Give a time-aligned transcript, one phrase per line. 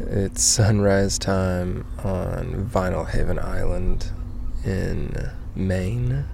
[0.00, 4.10] It's sunrise time on Vinalhaven Island
[4.64, 6.24] in Maine.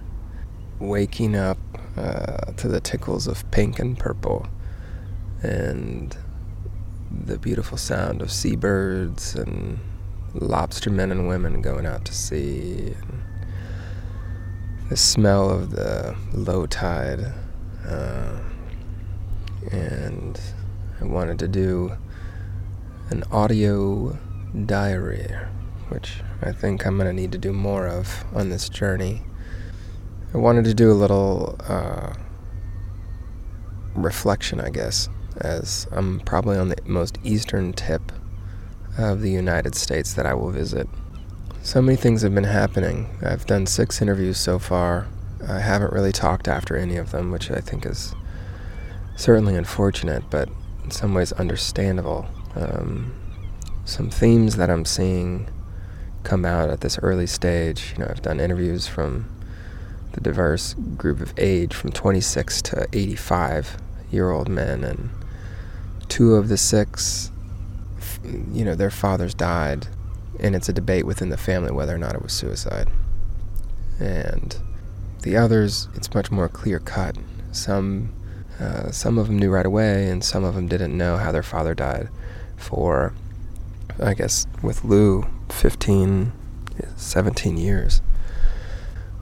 [0.79, 1.59] Waking up
[1.95, 4.47] uh, to the tickles of pink and purple
[5.43, 6.17] and
[7.11, 9.77] the beautiful sound of seabirds and
[10.33, 12.95] lobstermen and women going out to sea.
[12.99, 13.21] And
[14.89, 17.31] the smell of the low tide.
[17.87, 18.39] Uh,
[19.69, 20.41] and
[20.99, 21.95] I wanted to do
[23.11, 24.17] an audio
[24.65, 25.27] diary,
[25.89, 29.21] which I think I'm going to need to do more of on this journey.
[30.33, 32.13] I wanted to do a little uh,
[33.95, 35.09] reflection, I guess,
[35.41, 38.13] as I'm probably on the most eastern tip
[38.97, 40.87] of the United States that I will visit.
[41.63, 43.09] So many things have been happening.
[43.21, 45.09] I've done six interviews so far.
[45.47, 48.15] I haven't really talked after any of them, which I think is
[49.17, 50.47] certainly unfortunate, but
[50.85, 52.25] in some ways understandable.
[52.55, 53.13] Um,
[53.85, 55.49] some themes that I'm seeing
[56.23, 57.93] come out at this early stage.
[57.93, 59.29] You know, I've done interviews from
[60.13, 63.77] the diverse group of age from 26 to 85
[64.11, 65.09] year old men, and
[66.09, 67.31] two of the six,
[68.51, 69.87] you know, their fathers died,
[70.39, 72.89] and it's a debate within the family whether or not it was suicide.
[73.99, 74.57] And
[75.21, 77.17] the others, it's much more clear cut.
[77.51, 78.13] Some
[78.59, 81.43] uh, some of them knew right away, and some of them didn't know how their
[81.43, 82.09] father died
[82.61, 83.13] for,
[84.01, 86.31] I guess, with Lou, 15,
[86.95, 88.01] 17 years.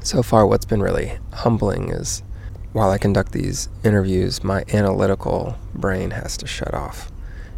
[0.01, 2.23] So far, what's been really humbling is
[2.71, 7.11] while I conduct these interviews, my analytical brain has to shut off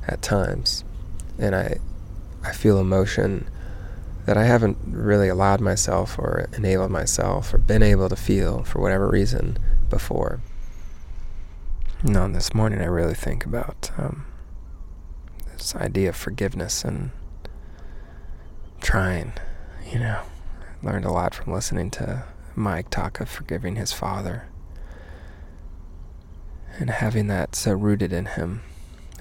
[0.08, 0.84] at times.
[1.38, 1.78] And I,
[2.44, 3.50] I feel emotion
[4.26, 8.80] that I haven't really allowed myself or enabled myself or been able to feel for
[8.80, 9.58] whatever reason
[9.90, 10.40] before.
[12.04, 14.26] Know, this morning I really think about um,
[15.62, 17.12] this idea of forgiveness and
[18.82, 19.34] trying.
[19.92, 20.22] You know,
[20.82, 22.24] learned a lot from listening to
[22.56, 24.48] Mike talk of forgiving his father
[26.80, 28.62] and having that so rooted in him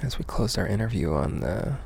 [0.02, 1.76] as we closed our interview on the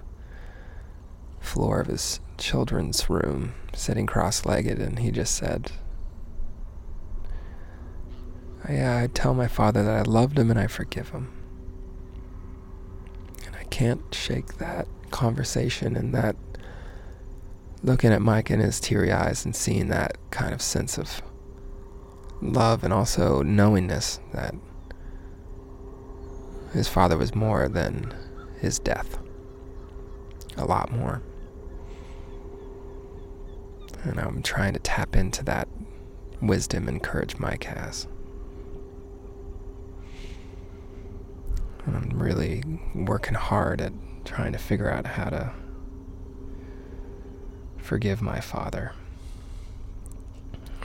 [1.40, 5.72] floor of his children's room, sitting cross legged, and he just said,
[8.64, 11.43] I, I tell my father that I loved him and I forgive him.
[13.74, 16.36] Can't shake that conversation and that
[17.82, 21.20] looking at Mike in his teary eyes and seeing that kind of sense of
[22.40, 24.54] love and also knowingness that
[26.72, 28.14] his father was more than
[28.60, 29.18] his death.
[30.56, 31.20] A lot more.
[34.04, 35.66] And I'm trying to tap into that
[36.40, 38.06] wisdom and courage Mike has.
[41.86, 42.62] And I'm really
[42.94, 43.92] working hard at
[44.24, 45.52] trying to figure out how to
[47.76, 48.92] forgive my father.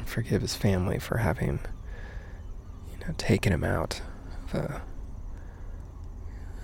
[0.06, 1.60] Forgive his family for having,
[2.92, 4.02] you know, taken him out
[4.48, 4.82] of a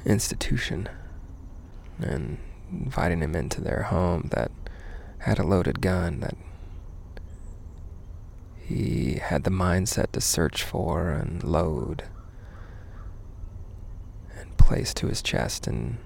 [0.05, 0.89] institution
[1.99, 2.37] and
[2.71, 4.51] inviting him into their home that
[5.19, 6.35] had a loaded gun that
[8.59, 12.03] he had the mindset to search for and load
[14.65, 15.97] place to his chest and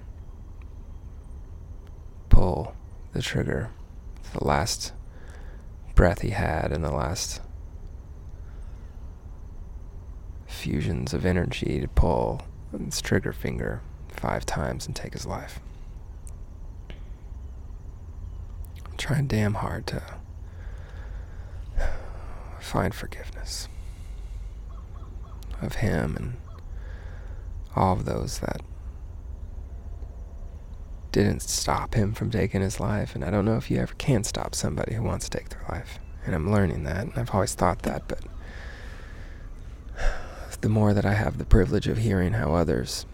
[2.28, 2.74] pull
[3.14, 3.70] the trigger.
[4.34, 4.92] The last
[5.94, 7.40] breath he had and the last
[10.46, 12.42] fusions of energy to pull
[12.84, 15.58] his trigger finger five times and take his life.
[18.84, 20.02] I'm trying damn hard to
[22.60, 23.68] find forgiveness
[25.62, 26.36] of him and
[27.76, 28.62] all of those that
[31.12, 33.14] didn't stop him from taking his life.
[33.14, 35.64] And I don't know if you ever can stop somebody who wants to take their
[35.68, 35.98] life.
[36.24, 37.04] And I'm learning that.
[37.04, 38.06] And I've always thought that.
[38.08, 38.20] But
[40.60, 43.06] the more that I have the privilege of hearing how others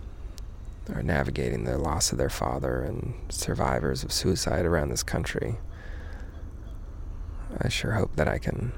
[0.95, 5.57] are navigating the loss of their father and survivors of suicide around this country,
[7.61, 8.73] I sure hope that I can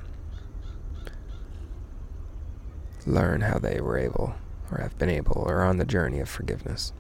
[3.07, 4.35] learn how they were able
[4.71, 6.93] or have been able or on the journey of forgiveness.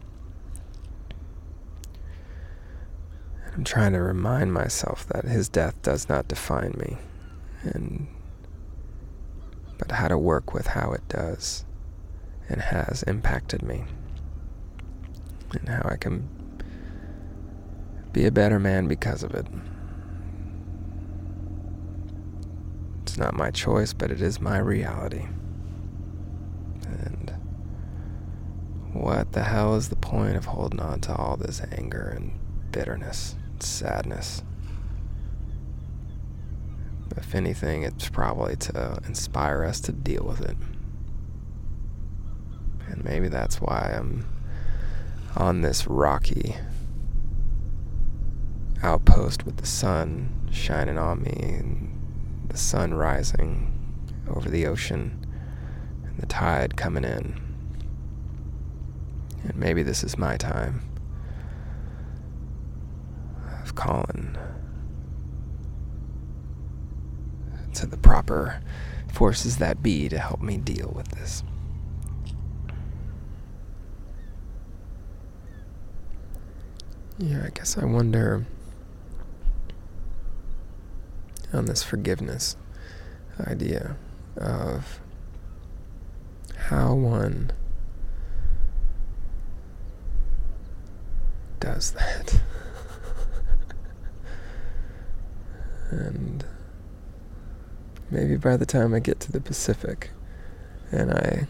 [3.44, 6.98] And I'm trying to remind myself that his death does not define me,
[7.62, 8.06] and
[9.78, 11.64] but how to work with how it does
[12.48, 13.84] and has impacted me,
[15.52, 16.28] and how I can
[18.12, 19.46] be a better man because of it.
[23.02, 25.26] It's not my choice, but it is my reality.
[29.00, 32.32] What the hell is the point of holding on to all this anger and
[32.72, 34.42] bitterness, and sadness.
[37.16, 40.56] If anything, it's probably to inspire us to deal with it.
[42.88, 44.26] And maybe that's why I'm
[45.36, 46.56] on this rocky
[48.82, 53.74] outpost with the sun shining on me and the sun rising
[54.28, 55.26] over the ocean
[56.04, 57.47] and the tide coming in.
[59.44, 60.82] And maybe this is my time
[63.62, 64.36] of calling
[67.74, 68.60] to the proper
[69.12, 71.42] forces that be to help me deal with this.
[77.18, 78.46] Yeah, I guess I wonder
[81.52, 82.56] on this forgiveness
[83.40, 83.96] idea
[84.36, 85.00] of
[86.56, 87.50] how one
[91.60, 92.40] does that.
[95.90, 96.44] and
[98.10, 100.10] maybe by the time I get to the Pacific
[100.90, 101.46] and I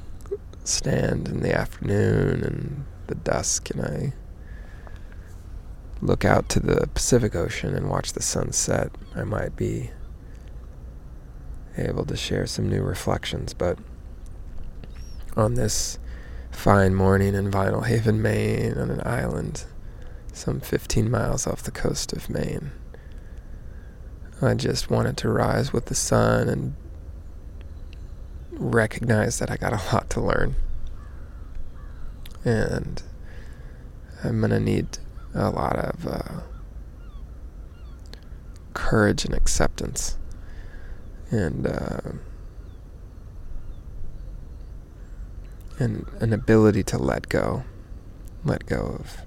[0.65, 4.13] stand in the afternoon and the dusk and I
[6.01, 9.91] look out to the Pacific Ocean and watch the sunset, I might be
[11.77, 13.55] able to share some new reflections.
[13.55, 13.79] But
[15.37, 15.99] on this
[16.51, 19.65] fine morning in Vinalhaven, Maine, on an island
[20.39, 22.71] some 15 miles off the coast of Maine,
[24.41, 26.77] I just wanted to rise with the sun and
[28.53, 30.55] recognize that I got a lot to learn.
[32.45, 33.03] And
[34.23, 34.99] I'm going to need
[35.35, 36.41] a lot of uh,
[38.75, 40.17] courage and acceptance.
[41.31, 42.13] And, uh,
[45.79, 47.65] and an ability to let go.
[48.45, 49.27] Let go of,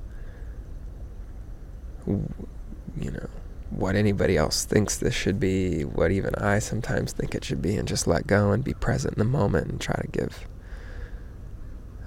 [2.08, 3.30] you know,
[3.70, 7.76] what anybody else thinks this should be, what even I sometimes think it should be,
[7.76, 10.48] and just let go and be present in the moment and try to give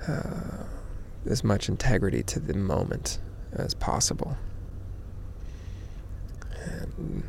[0.06, 0.64] uh,
[1.26, 3.18] as much integrity to the moment
[3.52, 4.36] as possible.
[6.60, 7.24] And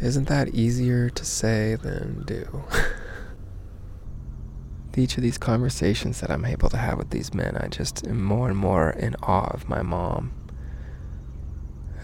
[0.00, 2.64] isn't that easier to say than do?
[4.96, 8.24] Each of these conversations that I'm able to have with these men, I just am
[8.24, 10.32] more and more in awe of my mom,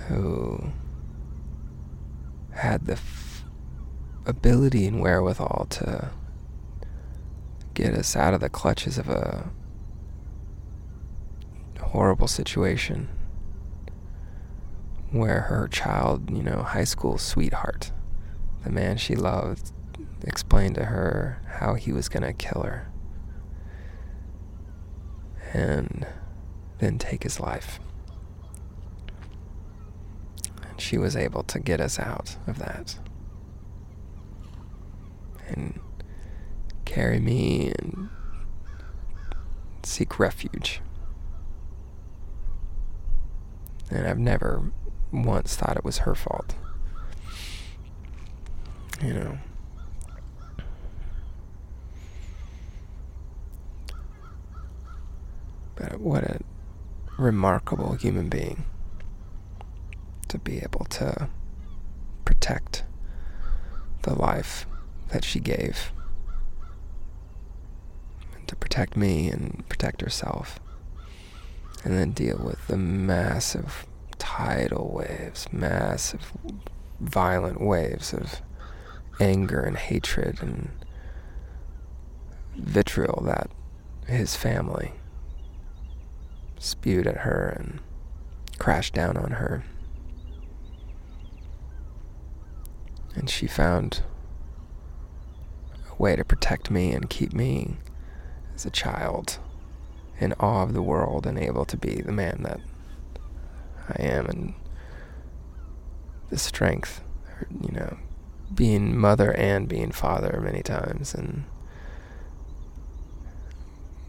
[0.09, 0.73] who
[2.53, 3.45] had the f-
[4.27, 6.11] ability and wherewithal to
[7.75, 9.51] get us out of the clutches of a
[11.81, 13.09] horrible situation
[15.11, 17.93] where her child, you know, high school sweetheart,
[18.65, 19.73] the man she loved,
[20.23, 22.89] explained to her how he was going to kill her
[25.53, 26.07] and
[26.79, 27.79] then take his life
[30.85, 32.99] she was able to get us out of that
[35.49, 35.81] and
[36.85, 38.11] carry me and
[39.83, 40.83] seek refuge.
[43.91, 44.73] And I've never
[45.11, 46.55] once thought it was her fault.
[49.03, 49.39] You know.
[55.77, 56.41] But what a
[57.17, 58.65] remarkable human being
[60.35, 61.29] to be able to
[62.25, 62.83] protect
[64.03, 64.67] the life
[65.11, 65.93] that she gave,
[68.35, 70.59] and to protect me and protect herself,
[71.85, 73.87] and then deal with the massive
[74.19, 76.33] tidal waves, massive
[76.99, 78.43] violent waves of
[79.21, 80.69] anger and hatred and
[82.57, 83.49] vitriol that
[84.09, 84.93] his family
[86.59, 87.79] spewed at her and
[88.59, 89.63] crashed down on her.
[93.15, 94.03] And she found
[95.91, 97.77] a way to protect me and keep me
[98.55, 99.39] as a child
[100.19, 102.61] in awe of the world and able to be the man that
[103.89, 104.27] I am.
[104.27, 104.55] And
[106.31, 107.03] the strength,
[107.61, 107.99] you know,
[108.55, 111.45] being mother and being father many times and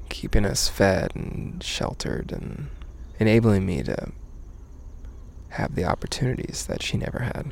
[0.09, 2.69] keeping us fed and sheltered and
[3.19, 4.11] enabling me to
[5.49, 7.51] have the opportunities that she never had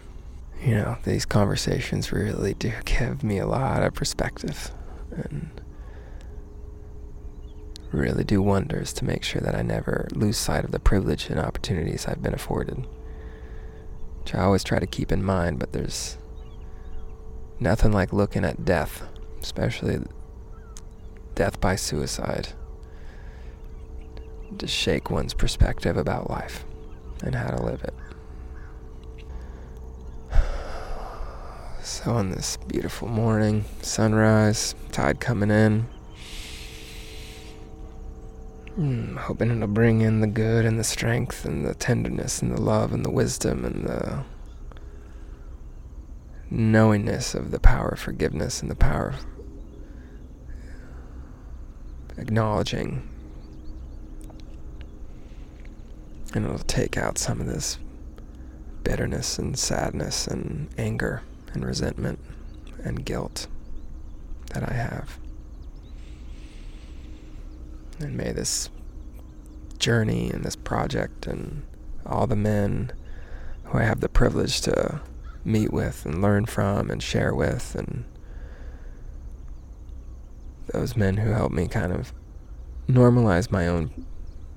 [0.65, 4.71] you know, these conversations really do give me a lot of perspective
[5.11, 5.49] and
[7.91, 11.39] really do wonders to make sure that I never lose sight of the privilege and
[11.39, 12.87] opportunities I've been afforded.
[14.19, 16.17] Which I always try to keep in mind, but there's
[17.59, 19.03] nothing like looking at death,
[19.41, 19.99] especially
[21.35, 22.49] death by suicide,
[24.57, 26.65] to shake one's perspective about life
[27.21, 27.93] and how to live it.
[31.85, 35.85] So, on this beautiful morning, sunrise, tide coming in,
[38.79, 42.61] mm, hoping it'll bring in the good and the strength and the tenderness and the
[42.61, 44.23] love and the wisdom and the
[46.49, 49.13] knowingness of the power of forgiveness and the power
[52.11, 53.09] of acknowledging.
[56.33, 57.77] And it'll take out some of this
[58.85, 61.23] bitterness and sadness and anger
[61.53, 62.19] and resentment
[62.83, 63.47] and guilt
[64.53, 65.19] that I have.
[67.99, 68.69] And may this
[69.77, 71.63] journey and this project and
[72.05, 72.91] all the men
[73.65, 75.01] who I have the privilege to
[75.45, 78.05] meet with and learn from and share with and
[80.67, 82.13] those men who help me kind of
[82.87, 84.05] normalize my own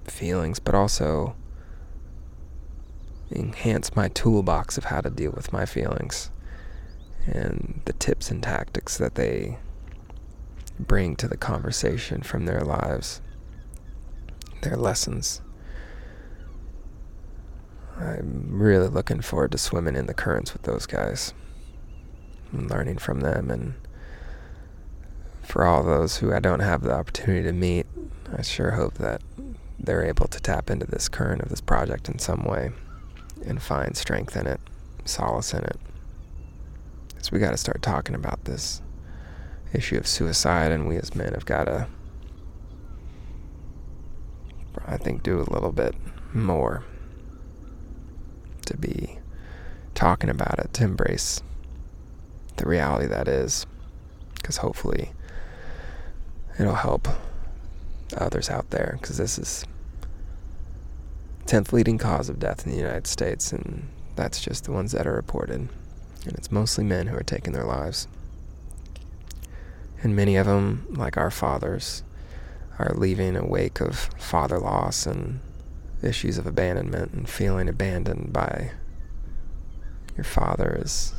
[0.04, 1.34] feelings but also
[3.32, 6.30] enhance my toolbox of how to deal with my feelings
[7.26, 9.58] and the tips and tactics that they
[10.78, 13.20] bring to the conversation from their lives,
[14.62, 15.40] their lessons.
[17.98, 21.32] I'm really looking forward to swimming in the currents with those guys
[22.52, 23.50] and learning from them.
[23.50, 23.74] And
[25.42, 27.86] for all those who I don't have the opportunity to meet,
[28.36, 29.22] I sure hope that
[29.78, 32.70] they're able to tap into this current of this project in some way
[33.46, 34.60] and find strength in it,
[35.04, 35.78] solace in it.
[37.22, 38.82] So we got to start talking about this
[39.72, 41.88] issue of suicide, and we as men have got to,
[44.86, 45.94] I think, do a little bit
[46.32, 46.84] more
[48.66, 49.18] to be
[49.94, 51.42] talking about it, to embrace
[52.56, 53.66] the reality that is,
[54.34, 55.12] because hopefully
[56.58, 57.08] it'll help
[58.16, 59.64] others out there, because this is
[61.46, 65.06] 10th leading cause of death in the United States, and that's just the ones that
[65.06, 65.68] are reported.
[66.26, 68.08] And it's mostly men who are taking their lives.
[70.02, 72.02] And many of them, like our fathers,
[72.78, 75.40] are leaving a wake of father loss and
[76.02, 78.72] issues of abandonment and feeling abandoned by
[80.16, 81.14] your father is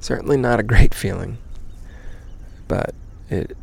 [0.00, 1.38] certainly not a great feeling,
[2.68, 2.94] but
[3.30, 3.56] it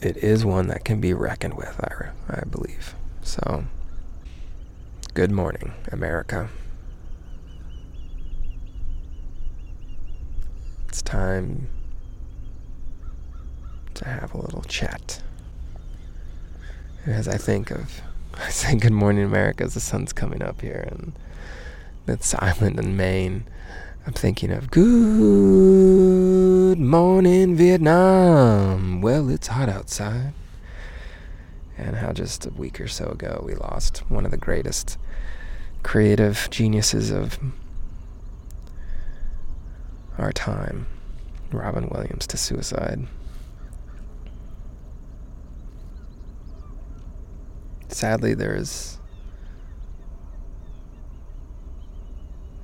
[0.00, 2.94] it is one that can be reckoned with, I, I believe.
[3.22, 3.64] So,
[5.14, 6.50] good morning, America.
[10.94, 11.66] It's time
[13.94, 15.20] to have a little chat.
[17.04, 18.00] as I think of,
[18.34, 21.12] I say good morning, America, as the sun's coming up here and
[22.06, 23.42] it's island in Maine.
[24.06, 29.02] I'm thinking of good morning, Vietnam.
[29.02, 30.32] Well, it's hot outside
[31.76, 34.96] and how just a week or so ago we lost one of the greatest
[35.82, 37.40] creative geniuses of
[40.18, 40.86] our time,
[41.52, 43.06] Robin Williams, to suicide.
[47.88, 48.98] Sadly, there is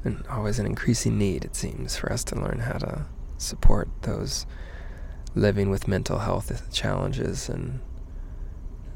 [0.04, 3.06] an, always an increasing need, it seems, for us to learn how to
[3.38, 4.46] support those
[5.34, 7.80] living with mental health challenges and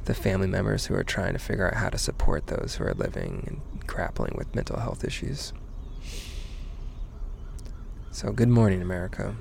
[0.05, 2.95] the family members who are trying to figure out how to support those who are
[2.95, 5.53] living and grappling with mental health issues.
[8.15, 9.35] So, good morning, America.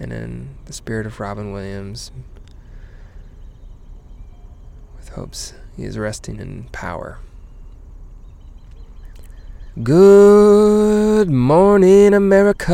[0.00, 2.10] And in the spirit of Robin Williams,
[4.96, 7.18] with hopes he is resting in power.
[9.82, 12.72] Good morning, America.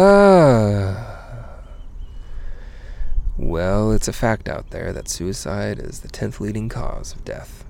[3.36, 7.64] Well, it's a fact out there that suicide is the 10th leading cause of death.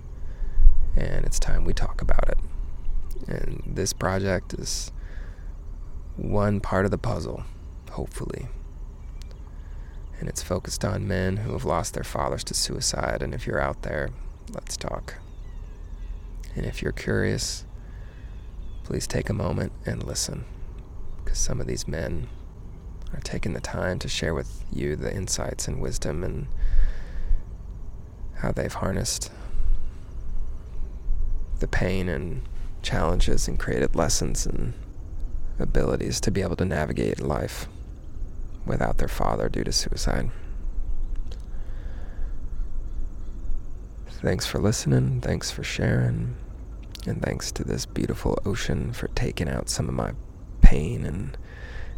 [0.97, 2.37] And it's time we talk about it.
[3.27, 4.93] And this project is
[6.17, 7.45] one part of the puzzle,
[7.91, 8.49] hopefully.
[10.19, 13.23] And it's focused on men who have lost their fathers to suicide.
[13.23, 14.11] And if you're out there,
[14.53, 15.15] let's talk.
[16.55, 17.65] And if you're curious,
[18.85, 20.45] please take a moment and listen.
[21.25, 22.29] Because some of these men
[23.13, 26.47] are taking the time to share with you the insights and wisdom and
[28.37, 29.31] how they've harnessed
[31.61, 32.43] the pain and
[32.83, 34.75] challenges and created lessons and
[35.59, 37.67] abilities to be able to navigate life
[38.67, 40.31] without their father due to suicide.
[44.07, 45.21] Thanks for listening.
[45.21, 46.37] Thanks for sharing.
[47.07, 50.13] And thanks to this beautiful ocean for taking out some of my
[50.61, 51.37] pain and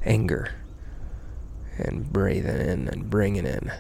[0.03, 0.55] anger
[1.77, 3.71] and breathing in and bringing in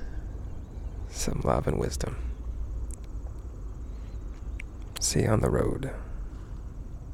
[1.08, 2.16] some love and wisdom.
[5.00, 5.90] See you on the road.